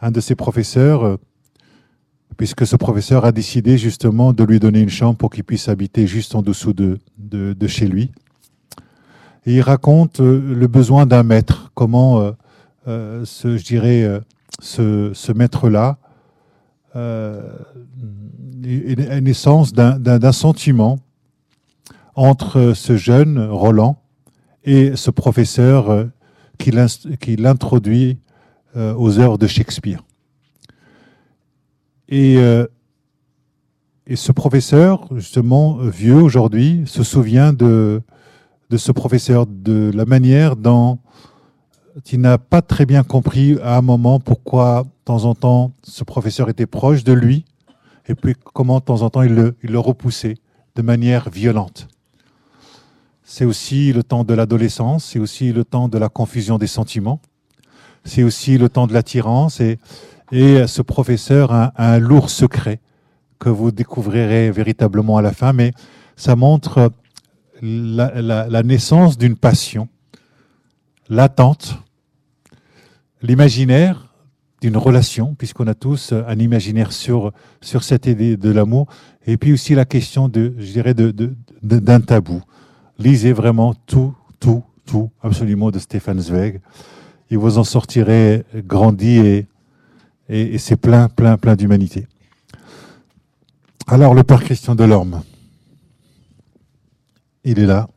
[0.00, 1.16] Un de ses professeurs, euh,
[2.36, 6.06] puisque ce professeur a décidé justement de lui donner une chambre pour qu'il puisse habiter
[6.06, 8.12] juste en dessous de, de, chez lui.
[9.46, 12.32] Il raconte euh, le besoin d'un maître, comment euh,
[12.88, 14.20] euh, ce, je dirais,
[14.60, 15.98] ce, ce maître-là
[16.94, 17.52] euh,
[18.64, 20.98] est naissance d'un sentiment
[22.14, 24.02] entre ce jeune Roland
[24.64, 26.06] et ce professeur
[26.58, 26.70] qui
[27.36, 28.18] l'introduit
[28.74, 30.05] aux œuvres de Shakespeare.
[32.08, 32.66] Et, euh,
[34.06, 38.02] et ce professeur, justement, vieux aujourd'hui, se souvient de,
[38.70, 40.98] de ce professeur, de la manière dont
[42.12, 46.04] il n'a pas très bien compris à un moment pourquoi, de temps en temps, ce
[46.04, 47.44] professeur était proche de lui,
[48.06, 50.36] et puis comment, de temps en temps, il le, il le repoussait
[50.74, 51.88] de manière violente.
[53.24, 57.20] C'est aussi le temps de l'adolescence, c'est aussi le temps de la confusion des sentiments,
[58.04, 59.78] c'est aussi le temps de l'attirance, et
[60.32, 62.80] et ce professeur a, un lourd secret
[63.38, 65.72] que vous découvrirez véritablement à la fin, mais
[66.16, 66.90] ça montre
[67.62, 69.88] la, naissance d'une passion
[71.08, 71.78] latente,
[73.22, 74.14] l'imaginaire
[74.62, 78.86] d'une relation, puisqu'on a tous un imaginaire sur, sur cette idée de l'amour,
[79.26, 82.42] et puis aussi la question de, je dirais, d'un de, de, tabou.
[82.98, 86.60] Lisez vraiment tout, tout, tout, absolument de Stéphane Zweig.
[87.30, 89.46] Et vous en sortirez grandi et,
[90.28, 92.06] et, c'est plein, plein, plein d'humanité.
[93.86, 95.22] Alors, le père Christian Delorme,
[97.44, 97.88] il est là.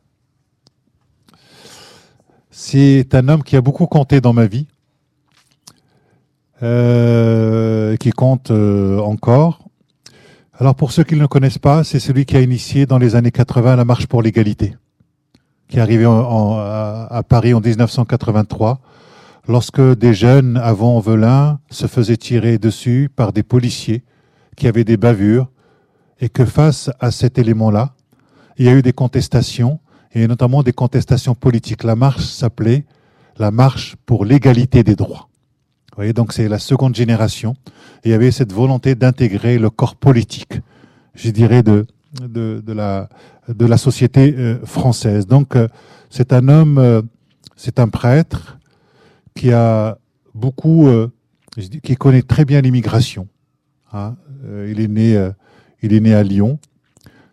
[2.50, 4.66] C'est un homme qui a beaucoup compté dans ma vie,
[6.62, 9.70] euh, qui compte euh, encore.
[10.60, 13.16] Alors pour ceux qui ne le connaissent pas, c'est celui qui a initié dans les
[13.16, 14.76] années 80 la marche pour l'égalité,
[15.68, 18.78] qui est arrivé à, Paris en 1983,
[19.48, 24.04] lorsque des jeunes avant Velin se faisaient tirer dessus par des policiers
[24.56, 25.48] qui avaient des bavures,
[26.20, 27.94] et que face à cet élément-là,
[28.58, 29.80] il y a eu des contestations,
[30.12, 31.82] et notamment des contestations politiques.
[31.82, 32.84] La marche s'appelait
[33.38, 35.28] la marche pour l'égalité des droits.
[35.90, 37.56] Vous voyez, donc c'est la seconde génération.
[38.04, 40.60] Il y avait cette volonté d'intégrer le corps politique,
[41.14, 41.86] je dirais, de,
[42.20, 43.08] de, de, la,
[43.48, 45.26] de la société euh, française.
[45.26, 45.68] Donc euh,
[46.10, 47.02] c'est un homme, euh,
[47.56, 48.58] c'est un prêtre
[49.34, 49.98] qui a
[50.34, 50.88] beaucoup,
[51.82, 53.28] qui connaît très bien l'immigration.
[53.92, 54.16] Hein.
[54.68, 55.30] il est né,
[55.82, 56.58] il est né à Lyon.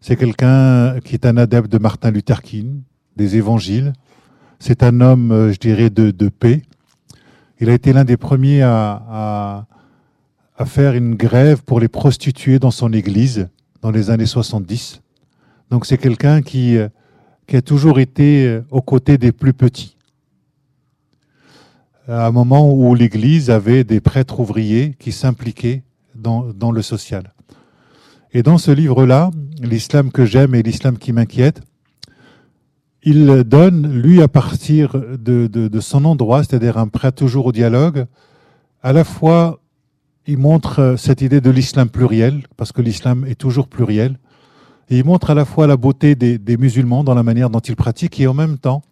[0.01, 2.81] C'est quelqu'un qui est un adepte de Martin Luther King,
[3.17, 3.93] des évangiles.
[4.59, 6.61] C'est un homme, euh, je dirais, de, de, paix.
[7.59, 9.65] Il a été l'un des premiers à, à,
[10.55, 13.49] à, faire une grève pour les prostituées dans son église
[13.81, 15.01] dans les années 70.
[15.69, 16.87] Donc c'est quelqu'un qui, euh,
[17.45, 19.96] qui a toujours été euh, aux côtés des plus petits.
[22.07, 25.83] À un moment où l'église avait des prêtres ouvriers qui s'impliquaient
[26.15, 27.33] dans, le social.
[28.33, 31.61] Et dans ce livre-là, L'islam que j'aime et l'islam qui m'inquiète,
[33.01, 38.05] il donne, lui, à partir de, son endroit, c'est-à-dire un prêt toujours au dialogue,
[38.83, 39.59] à la fois,
[40.27, 44.19] il montre cette idée de l'islam pluriel, parce que l'islam est toujours pluriel,
[44.89, 47.75] et il montre à la fois la beauté des, musulmans dans la manière dont ils
[47.75, 48.83] pratiquent, et en même temps,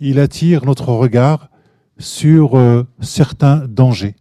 [0.00, 1.48] il attire notre regard
[1.98, 4.14] sur euh, certains dangers.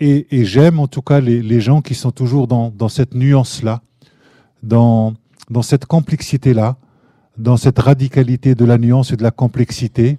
[0.00, 3.82] Et, j'aime en tout cas les, gens qui sont toujours dans, dans cette nuance-là,
[4.62, 5.14] dans,
[5.50, 6.76] dans cette complexité-là,
[7.36, 10.16] dans cette radicalité de la nuance et de la complexité,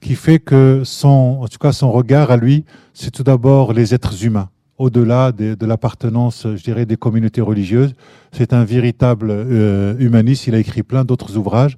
[0.00, 3.94] qui fait que son, en tout cas son regard à lui, c'est tout d'abord les
[3.94, 4.48] êtres humains.
[4.78, 7.94] Au-delà de, de l'appartenance, je dirais, des communautés religieuses,
[8.32, 10.46] c'est un véritable euh, humaniste.
[10.46, 11.76] Il a écrit plein d'autres ouvrages,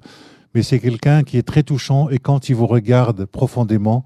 [0.55, 4.05] mais c'est quelqu'un qui est très touchant et quand il vous regarde profondément,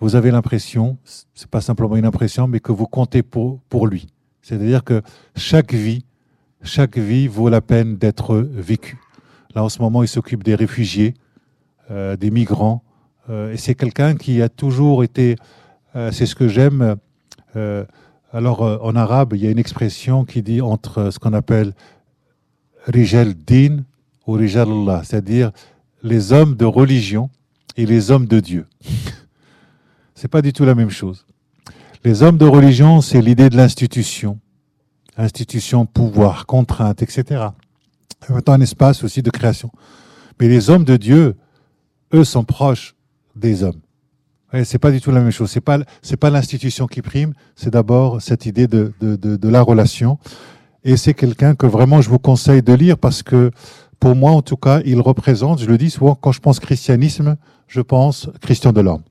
[0.00, 0.96] vous avez l'impression,
[1.34, 4.06] c'est pas simplement une impression, mais que vous comptez pour, pour lui.
[4.42, 5.02] C'est-à-dire que
[5.36, 6.04] chaque vie,
[6.62, 8.98] chaque vie vaut la peine d'être vécue.
[9.54, 11.14] Là, en ce moment, il s'occupe des réfugiés,
[11.90, 12.82] euh, des migrants,
[13.28, 15.36] euh, et c'est quelqu'un qui a toujours été,
[15.96, 16.96] euh, c'est ce que j'aime.
[18.32, 21.72] Alors, en arabe, il y a une expression qui dit entre ce qu'on appelle
[22.86, 23.84] Rijal Din
[24.26, 25.50] ou Rijal Allah, c'est-à-dire
[26.04, 27.30] les hommes de religion
[27.76, 28.66] et les hommes de Dieu.
[30.20, 31.26] C'est pas du tout la même chose.
[32.02, 34.40] Les hommes de religion, c'est l'idée de l'institution.
[35.16, 37.46] Institution, pouvoir, contrainte, etc.
[38.28, 39.70] Autant un espace aussi de création.
[40.40, 41.36] Mais les hommes de Dieu,
[42.12, 42.96] eux, sont proches
[43.36, 43.80] des hommes.
[44.52, 45.52] Ouais, c'est pas du tout la même chose.
[45.52, 45.78] C'est pas,
[46.18, 47.32] pas l'institution qui prime.
[47.54, 50.18] C'est d'abord cette idée de la relation.
[50.82, 53.52] Et c'est quelqu'un que vraiment je vous conseille de lire parce que
[54.00, 57.36] pour moi, en tout cas, il représente, je le dis souvent, quand je pense christianisme,
[57.68, 59.02] je pense Christian Delorme.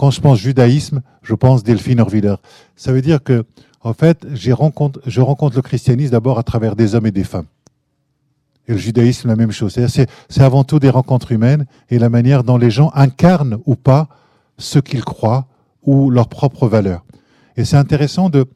[0.00, 2.36] Quand je pense judaïsme, je pense Delphine Orviller.
[2.74, 3.44] Ça veut dire que,
[3.82, 7.44] en fait, je rencontre le christianisme d'abord à travers des hommes et des femmes.
[8.66, 9.78] Et le judaïsme, la même chose.
[9.88, 14.08] C'est avant tout des rencontres humaines et la manière dont les gens incarnent ou pas
[14.56, 15.48] ce qu'ils croient
[15.82, 17.04] ou leurs propres valeurs.
[17.58, 18.46] Et c'est intéressant de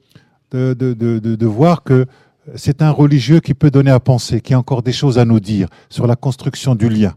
[1.46, 2.06] voir que
[2.54, 5.40] c'est un religieux qui peut donner à penser, qui a encore des choses à nous
[5.40, 7.14] dire sur la construction du lien.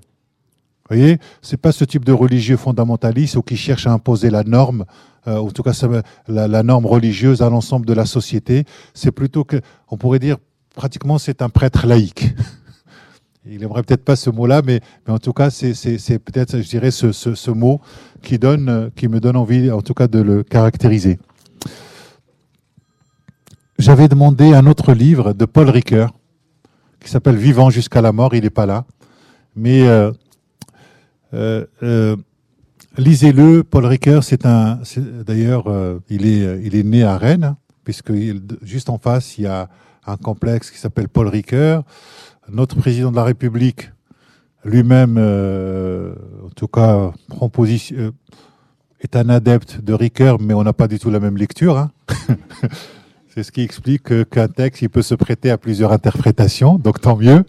[0.90, 4.44] Vous voyez, c'est pas ce type de religieux fondamentaliste ou qui cherche à imposer la
[4.44, 4.86] norme,
[5.28, 5.74] euh, en tout cas
[6.30, 8.64] la, norme religieuse à l'ensemble de la société.
[8.94, 10.38] C'est plutôt que, on pourrait dire,
[10.76, 12.34] pratiquement, c'est un prêtre laïque.
[13.46, 15.74] Il aimerait peut-être pas ce mot-là, mais, mais en tout cas, c'est
[16.20, 17.82] peut-être, je dirais, ce, ce, mot
[18.22, 21.20] qui donne, qui me donne envie, en tout cas, de le caractériser.
[23.78, 26.14] J'avais demandé un autre livre de Paul Ricoeur
[27.00, 28.34] qui s'appelle Vivant jusqu'à la mort.
[28.36, 28.86] Il n'est pas là,
[29.56, 30.12] mais euh,
[32.98, 34.80] Lisez-le, Paul Ricoeur, c'est un.
[35.26, 38.12] D'ailleurs, euh, il est, il est né à Rennes, puisque
[38.64, 39.70] juste en face, il y a
[40.08, 41.84] un complexe qui s'appelle Paul Ricoeur.
[42.50, 43.92] Notre président de la République,
[44.66, 48.14] lui-même, euh, en tout cas, prend position,
[49.00, 51.78] est un adepte de Ricoeur, mais on n'a pas du tout la même lecture.
[51.78, 51.92] Hein.
[53.36, 57.16] C'est ce qui explique qu'un texte, il peut se prêter à plusieurs interprétations, donc tant
[57.16, 57.44] mieux.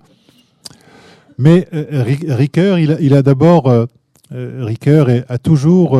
[1.38, 3.86] Mais euh, Ricoeur, il a, d'abord, euh,
[4.32, 5.98] euh Ricoeur a toujours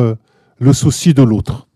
[0.59, 1.67] le souci de l'autre.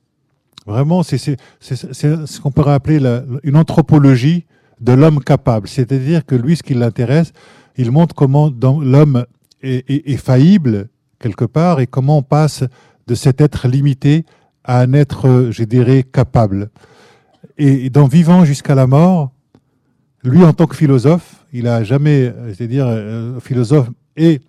[0.67, 4.45] Vraiment, c'est ce qu'on pourrait appeler la, une anthropologie
[4.82, 5.67] de l'homme capable.
[5.67, 7.32] C'est-à-dire que lui, ce qui l'intéresse,
[7.78, 9.26] il montre comment l'homme
[9.62, 12.63] est, faillible quelque part et comment on passe
[13.08, 14.26] de cet être limité
[14.63, 16.69] à un être, je dirais, capable.
[17.58, 19.32] Et dans Vivant jusqu'à la mort,
[20.23, 24.41] lui, en tant que philosophe, il a jamais, c'est-à-dire euh, philosophe et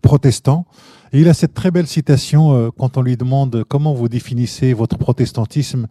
[0.00, 0.66] protestant,
[1.12, 4.96] il a cette très belle citation euh, quand on lui demande comment vous définissez votre
[4.96, 5.88] protestantisme?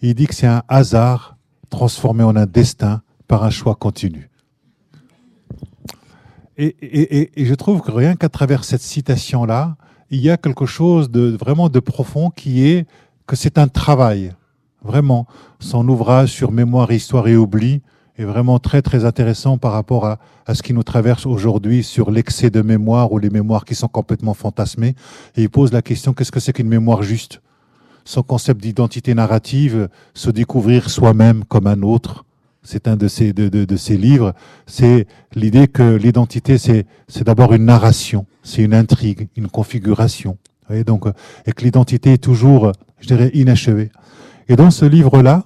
[0.00, 1.36] Il dit que c'est un hasard
[1.70, 4.30] transformé en un destin par un choix continu.
[6.56, 9.76] Et, et, et je trouve que rien qu'à travers cette citation-là,
[10.10, 12.86] il y a quelque chose de vraiment de profond qui est
[13.26, 14.32] que c'est un travail.
[14.82, 15.26] Vraiment,
[15.60, 17.82] son ouvrage sur mémoire, histoire et oubli
[18.16, 22.10] est vraiment très très intéressant par rapport à, à ce qui nous traverse aujourd'hui sur
[22.10, 24.94] l'excès de mémoire ou les mémoires qui sont complètement fantasmées.
[25.36, 27.40] Et il pose la question qu'est-ce que c'est qu'une mémoire juste?
[28.04, 32.24] Son concept d'identité narrative, se découvrir soi-même comme un autre.
[32.62, 34.34] C'est un de ces, de, de, de ces livres.
[34.66, 40.32] C'est l'idée que l'identité, c'est, c'est d'abord une narration, c'est une intrigue, une configuration.
[40.62, 41.04] Vous voyez, donc,
[41.46, 43.90] et que l'identité est toujours, je dirais, inachevée.
[44.48, 45.44] Et dans ce livre-là,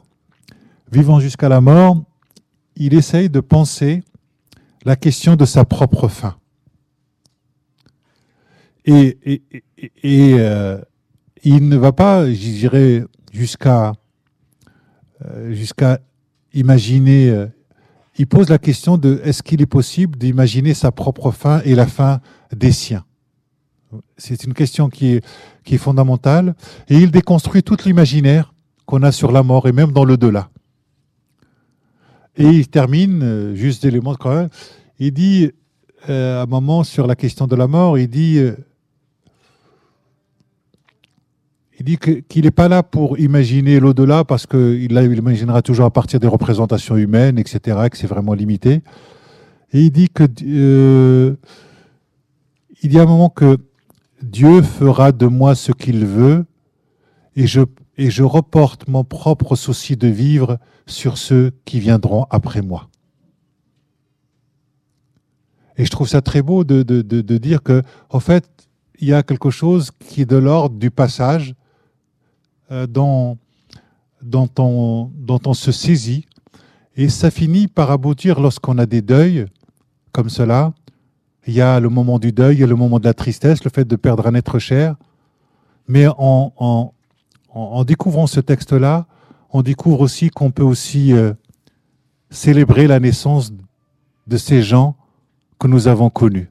[0.90, 2.02] Vivant jusqu'à la mort,
[2.78, 4.02] il essaye de penser
[4.84, 6.36] la question de sa propre fin.
[8.84, 9.18] Et,
[10.04, 10.80] euh,
[11.44, 13.92] il ne va pas, je dirais, jusqu'à
[15.24, 15.98] euh, jusqu'à
[16.54, 17.28] imaginer.
[17.28, 17.46] Euh,
[18.18, 21.86] il pose la question de est-ce qu'il est possible d'imaginer sa propre fin et la
[21.86, 22.20] fin
[22.54, 23.04] des siens.
[24.16, 25.24] C'est une question qui est,
[25.64, 26.54] qui est fondamentale.
[26.88, 28.54] Et il déconstruit tout l'imaginaire
[28.86, 30.50] qu'on a sur la mort et même dans le delà.
[32.38, 34.48] Et il termine, euh, juste d'éléments quand même,
[35.00, 35.50] il dit,
[36.08, 38.54] euh, à un moment sur la question de la mort, il dit, euh,
[41.80, 46.20] dit qu'il n'est pas là pour imaginer l'au-delà parce qu'il il imaginera toujours à partir
[46.20, 48.82] des représentations humaines, etc., que c'est vraiment limité.
[49.72, 51.36] Et il dit que,
[52.82, 53.58] il dit à un moment que
[54.22, 56.44] Dieu fera de moi ce qu'il veut
[57.36, 57.62] et je
[57.98, 62.88] et je reporte mon propre souci de vivre sur ceux qui viendront après moi.
[65.76, 68.48] Et je trouve ça très beau de, de, de, dire que, en fait,
[68.98, 71.54] il y a quelque chose qui est de l'ordre du passage
[72.72, 73.38] euh, dont,
[74.20, 76.26] dont, on, dont on se saisit.
[76.96, 79.46] Et ça finit par aboutir lorsqu'on a des deuils
[80.10, 80.72] comme cela.
[81.46, 83.62] Il y a le moment du deuil, il y a le moment de la tristesse,
[83.62, 84.96] le fait de perdre un être cher.
[85.86, 86.92] Mais en, en,
[87.50, 89.06] en, découvrant ce texte-là,
[89.50, 91.32] on découvre aussi qu'on peut aussi euh,
[92.30, 93.52] célébrer la naissance
[94.26, 94.96] de ces gens
[95.58, 96.48] que nous avons connus.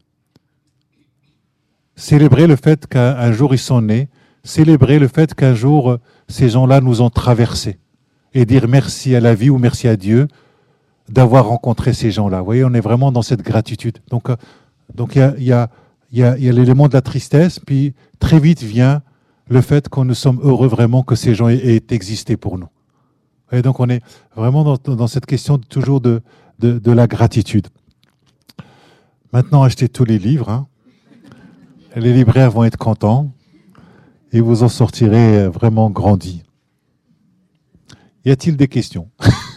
[1.96, 4.08] Célébrer le fait qu'un jour ils sont nés,
[4.44, 7.80] célébrer le fait qu'un jour euh, ces gens-là nous ont traversés
[8.34, 10.28] et dire merci à la vie ou merci à Dieu
[11.10, 12.40] d'avoir rencontré ces gens-là.
[12.40, 14.00] Vous voyez, on est vraiment dans cette gratitude.
[14.10, 14.36] Donc, euh,
[14.94, 15.70] donc il y a, y a,
[16.12, 19.02] y a, y a l'élément de la tristesse, puis très vite vient
[19.50, 22.68] le fait qu'on nous sommes heureux vraiment que ces gens aient, aient existé pour nous.
[23.52, 24.02] Et donc on est
[24.36, 26.22] vraiment dans, cette question toujours de,
[26.60, 27.68] de, de, la gratitude.
[29.32, 30.50] Maintenant, achetez tous les livres.
[30.50, 30.68] Hein.
[31.96, 33.32] Les libraires vont être contents
[34.34, 36.44] et vous en sortirez vraiment grandis.
[38.26, 39.10] Y a-t-il des questions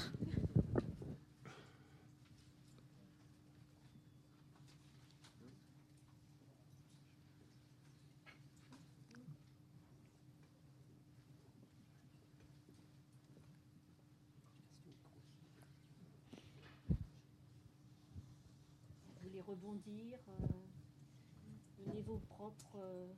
[19.50, 23.08] rebondir, euh, donner vos propres euh,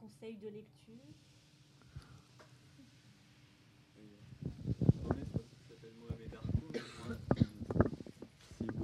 [0.00, 0.94] conseils de lecture.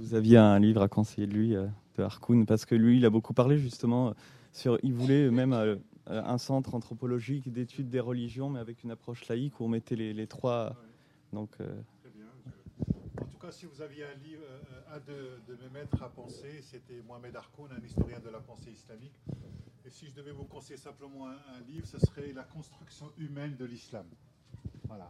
[0.11, 3.05] vous aviez un livre à conseiller de lui, euh, de Harkoun, parce que lui, il
[3.05, 4.13] a beaucoup parlé justement
[4.51, 4.77] sur.
[4.83, 5.53] Il voulait même
[6.05, 10.13] un centre anthropologique d'études des religions, mais avec une approche laïque où on mettait les,
[10.13, 10.75] les trois.
[11.31, 11.51] Donc.
[11.51, 12.25] Très bien.
[13.21, 14.43] En tout cas, si vous aviez un livre,
[14.91, 18.71] un de, de, mes maîtres à penser, c'était Mohamed Harkoun, un historien de la pensée
[18.71, 19.17] islamique.
[19.85, 23.55] Et si je devais vous conseiller simplement un, un livre, ce serait La construction humaine
[23.55, 24.05] de l'islam.
[24.89, 25.07] Voilà.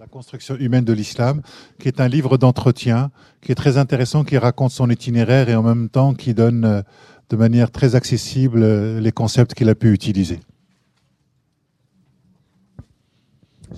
[0.00, 1.40] La construction humaine de l'islam,
[1.78, 5.62] qui est un livre d'entretien, qui est très intéressant, qui raconte son itinéraire et en
[5.62, 6.82] même temps qui donne euh,
[7.30, 10.40] de manière très accessible euh, les concepts qu'il a pu utiliser.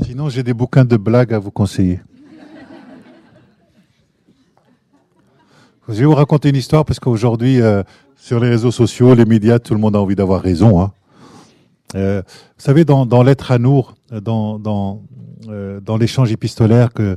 [0.03, 2.01] Sinon, j'ai des bouquins de blagues à vous conseiller.
[5.89, 7.83] Je vais vous raconter une histoire parce qu'aujourd'hui, euh,
[8.17, 10.81] sur les réseaux sociaux, les médias, tout le monde a envie d'avoir raison.
[10.81, 10.93] Hein.
[11.97, 15.03] Euh, vous savez, dans, dans à Nour, dans, dans,
[15.49, 17.17] euh, dans l'échange épistolaire que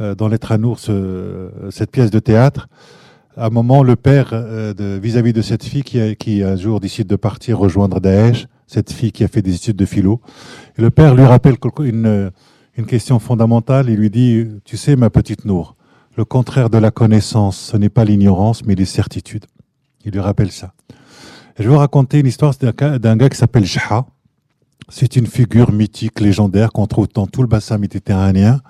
[0.00, 2.68] euh, dans l'être à Nour, ce, cette pièce de théâtre,
[3.36, 7.06] à un moment, le père, euh, vis-à-vis de, cette fille qui, qui un jour décide
[7.06, 10.20] de partir rejoindre Daesh, cette fille qui a fait des études de philo,
[10.76, 12.30] le père lui rappelle une,
[12.76, 13.90] une question fondamentale.
[13.90, 15.76] Il lui dit, tu sais, ma petite Nour,
[16.16, 19.46] le contraire de la connaissance, ce n'est pas l'ignorance, mais les certitudes.
[20.04, 20.74] Il lui rappelle ça.
[21.58, 24.06] Je vais vous raconter une histoire d'un gars, d'un gars qui s'appelle Jaha.
[24.88, 28.60] C'est une figure mythique, légendaire qu'on trouve dans tout le bassin méditerranéen.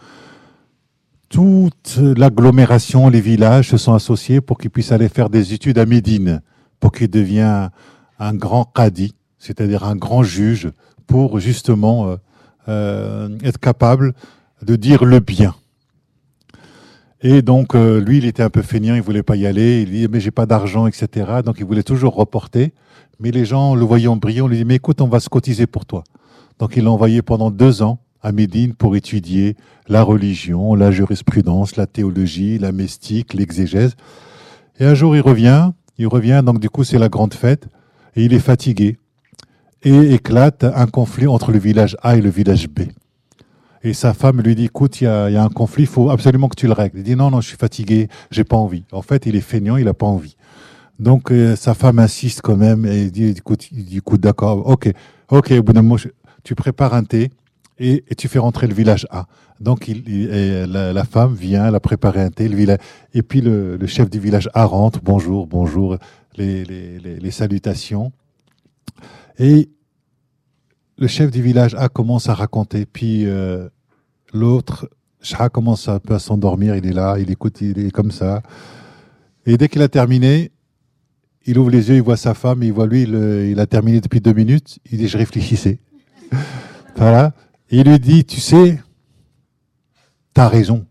[1.29, 5.87] Toute l'agglomération, les villages se sont associés pour qu'il puisse aller faire des études à
[5.87, 6.43] Médine,
[6.81, 7.71] pour qu'il devienne
[8.19, 10.71] un grand qadi, c'est-à-dire un grand juge,
[11.07, 12.17] pour justement euh,
[12.69, 14.13] euh, être capable
[14.61, 15.55] de dire le bien.
[17.25, 19.83] Et donc, euh, lui, il était un peu feignant, il voulait pas y aller.
[19.83, 21.07] Il dit, mais j'ai pas d'argent, etc.
[21.45, 22.73] Donc, il voulait toujours reporter.
[23.21, 25.87] Mais les gens, le voyant brillant, lui dit, mais écoute, on va se cotiser pour
[25.87, 26.03] toi.
[26.59, 29.57] Donc, il l'a envoyé pendant deux ans à Médine pour étudier
[29.89, 33.95] la religion, la jurisprudence, la théologie, la mystique, l'exégèse.
[34.81, 35.71] Et un jour, il revient.
[35.99, 37.69] Il revient, donc du coup, c'est la grande fête.
[38.17, 38.99] Et il est fatigué.
[39.85, 42.83] Et éclate un conflit entre le village A et le village B.
[43.85, 46.49] Et sa femme lui dit, écoute, il y y a un conflit, il faut absolument
[46.49, 46.99] que tu le règles.
[46.99, 48.85] Il dit, non, non, je suis fatigué, j'ai pas envie.
[48.93, 50.37] En fait, il est feignant, il a pas envie.
[51.01, 54.93] Donc, euh, sa femme insiste quand même et dit, écoute, écoute, d'accord, ok,
[55.31, 56.01] ok, au bout d'un moment,
[56.45, 57.31] tu prépares un thé
[57.79, 59.27] et, tu fais rentrer le village A.
[59.59, 60.05] Donc, il,
[60.69, 62.79] la femme vient, elle a préparé un thé, le village,
[63.15, 65.97] et puis le, le chef du village A rentre, bonjour, bonjour,
[66.37, 68.13] les, les, les, les salutations.
[69.39, 69.71] Et
[71.03, 73.69] le chef du village A commence à raconter, puis euh,
[74.33, 74.89] l'autre,
[75.21, 78.41] Shah commence un peu à s'endormir, il est là, il écoute, il est comme ça.
[79.45, 80.53] Et dès qu'il a terminé,
[81.45, 83.15] il ouvre les yeux, il voit sa femme, il voit lui, il,
[83.51, 85.81] il a terminé depuis deux minutes, il dit, je réfléchissais.
[86.97, 87.33] voilà.
[87.69, 88.81] Et il lui dit, tu sais,
[90.35, 90.87] t'as raison.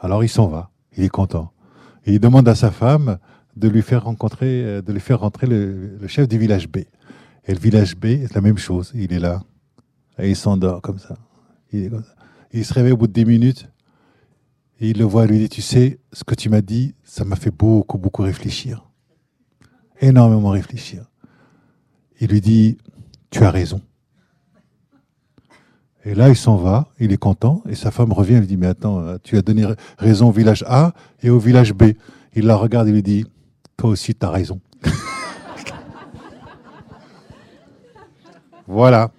[0.00, 1.52] Alors il s'en va, il est content.
[2.06, 3.18] Et il demande à sa femme
[3.56, 6.78] de lui faire rencontrer, euh, de lui faire rentrer le, le chef du village B.
[7.48, 8.92] Et le village B, c'est la même chose.
[8.94, 9.42] Il est là.
[10.18, 11.16] Et il s'endort comme ça.
[11.72, 13.68] Il, se réveille au bout de 10 minutes.
[14.80, 17.24] Et il le voit, il lui dit, tu sais, ce que tu m'as dit, ça
[17.24, 18.88] m'a fait beaucoup, beaucoup réfléchir.
[20.00, 21.04] Énormément réfléchir.
[22.20, 22.78] Il lui dit,
[23.30, 23.80] tu as raison.
[26.04, 28.56] Et là, il s'en va, il est content, et sa femme revient, elle lui dit,
[28.56, 31.92] mais attends, tu as donné ra- raison au village A et au village B.
[32.34, 33.26] Il la regarde et lui dit,
[33.76, 34.60] toi aussi, tu as raison.
[38.68, 39.10] Voilà.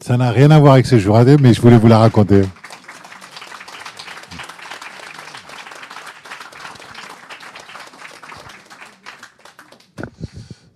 [0.00, 2.42] Ça n'a rien à voir avec ce jour mais je voulais vous la raconter.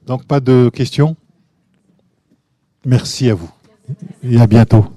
[0.07, 1.17] Donc, pas de questions?
[2.85, 3.51] Merci à vous.
[4.23, 4.96] Et à bientôt.